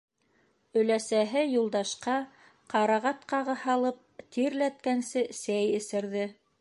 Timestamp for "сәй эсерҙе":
5.43-6.27